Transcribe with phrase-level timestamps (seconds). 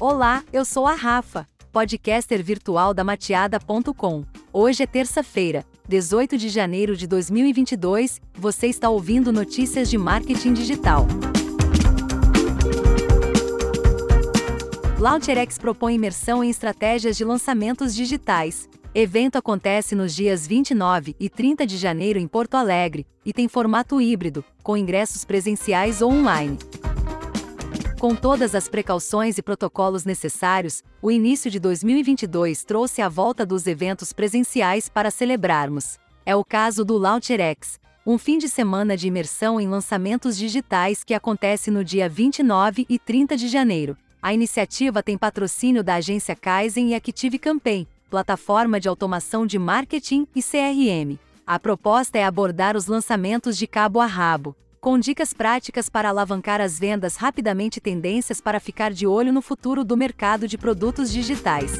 [0.00, 4.24] Olá, eu sou a Rafa, podcaster virtual da Mateada.com.
[4.50, 8.18] Hoje é terça-feira, 18 de janeiro de 2022.
[8.32, 11.06] Você está ouvindo notícias de marketing digital.
[14.98, 18.70] LauncherX propõe imersão em estratégias de lançamentos digitais.
[18.94, 24.00] Evento acontece nos dias 29 e 30 de janeiro em Porto Alegre e tem formato
[24.00, 26.58] híbrido, com ingressos presenciais ou online.
[28.00, 33.66] Com todas as precauções e protocolos necessários, o início de 2022 trouxe a volta dos
[33.66, 35.98] eventos presenciais para celebrarmos.
[36.24, 41.12] É o caso do LauncherX, um fim de semana de imersão em lançamentos digitais que
[41.12, 43.94] acontece no dia 29 e 30 de janeiro.
[44.22, 50.26] A iniciativa tem patrocínio da agência Kaizen e Active Campaign, plataforma de automação de marketing
[50.34, 51.18] e CRM.
[51.46, 56.58] A proposta é abordar os lançamentos de cabo a rabo, com dicas práticas para alavancar
[56.58, 61.12] as vendas rapidamente e tendências para ficar de olho no futuro do mercado de produtos
[61.12, 61.72] digitais.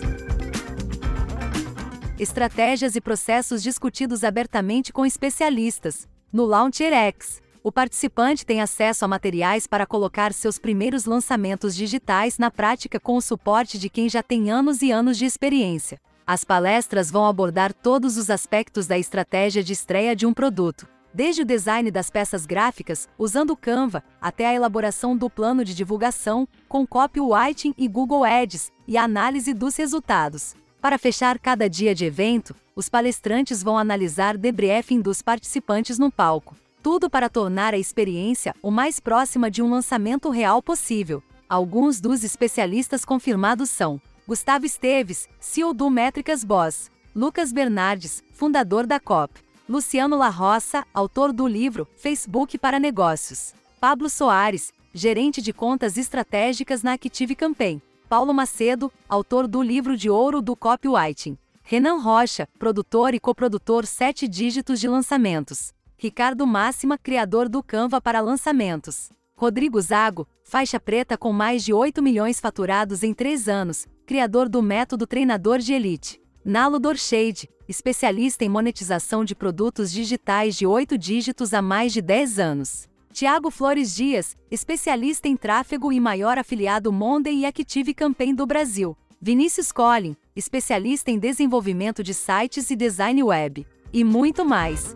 [2.19, 6.07] Estratégias e processos discutidos abertamente com especialistas.
[6.31, 12.37] No Launcher X, o participante tem acesso a materiais para colocar seus primeiros lançamentos digitais
[12.37, 15.99] na prática com o suporte de quem já tem anos e anos de experiência.
[16.27, 21.43] As palestras vão abordar todos os aspectos da estratégia de estreia de um produto, Desde
[21.43, 26.87] o design das peças gráficas, usando Canva, até a elaboração do plano de divulgação, com
[26.87, 30.55] copywriting e Google Ads, e a análise dos resultados.
[30.81, 36.57] Para fechar cada dia de evento, os palestrantes vão analisar debriefing dos participantes no palco.
[36.83, 41.23] Tudo para tornar a experiência o mais próxima de um lançamento real possível.
[41.49, 49.01] Alguns dos especialistas confirmados são Gustavo Esteves, CEO do Métricas Boss, Lucas Bernardes, fundador da
[49.01, 49.41] COP,
[49.71, 53.55] Luciano La Roça, autor do livro Facebook para Negócios.
[53.81, 57.81] Pablo Soares, gerente de contas estratégicas na Active Campaign.
[58.09, 61.39] Paulo Macedo, autor do livro de ouro do copywriting.
[61.63, 65.73] Renan Rocha, produtor e coprodutor sete dígitos de lançamentos.
[65.97, 69.09] Ricardo Máxima, criador do Canva para lançamentos.
[69.37, 74.61] Rodrigo Zago, faixa preta com mais de 8 milhões faturados em três anos, criador do
[74.61, 76.20] método treinador de elite.
[76.43, 82.39] Nalo Dorshade, especialista em monetização de produtos digitais de oito dígitos há mais de 10
[82.39, 82.89] anos.
[83.13, 88.97] Tiago Flores Dias, especialista em tráfego e maior afiliado Monday e Active Campaign do Brasil.
[89.21, 93.67] Vinícius Collin, especialista em desenvolvimento de sites e design web.
[93.93, 94.95] E muito mais.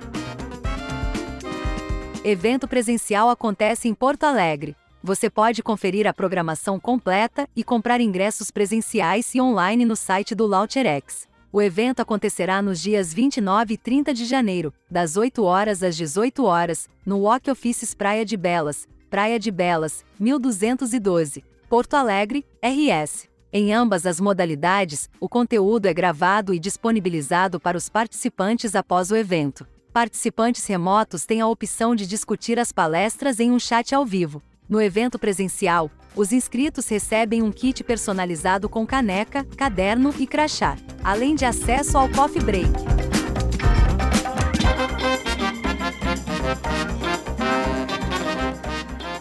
[2.24, 4.74] Evento presencial acontece em Porto Alegre.
[5.02, 10.46] Você pode conferir a programação completa e comprar ingressos presenciais e online no site do
[10.46, 11.33] LauncherX.
[11.54, 16.42] O evento acontecerá nos dias 29 e 30 de janeiro, das 8 horas às 18
[16.42, 23.28] horas, no Walk Offices Praia de Belas, Praia de Belas, 1212, Porto Alegre, RS.
[23.52, 29.16] Em ambas as modalidades, o conteúdo é gravado e disponibilizado para os participantes após o
[29.16, 29.64] evento.
[29.92, 34.42] Participantes remotos têm a opção de discutir as palestras em um chat ao vivo.
[34.68, 41.34] No evento presencial, os inscritos recebem um kit personalizado com caneca, caderno e crachá, além
[41.34, 42.70] de acesso ao coffee break.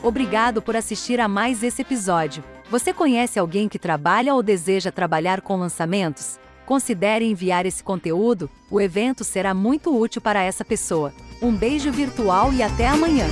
[0.03, 2.43] Obrigado por assistir a mais esse episódio.
[2.69, 6.39] Você conhece alguém que trabalha ou deseja trabalhar com lançamentos?
[6.65, 11.13] Considere enviar esse conteúdo, o evento será muito útil para essa pessoa.
[11.41, 13.25] Um beijo virtual e até amanhã!